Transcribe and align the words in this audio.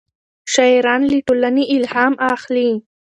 شاعران 0.53 1.01
له 1.11 1.17
ټولنې 1.27 1.63
الهام 1.75 2.13
اخلي. 2.33 2.69